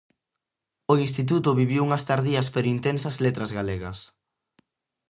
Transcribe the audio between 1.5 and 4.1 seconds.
viviu unhas tardías pero intensas Letras Galegas.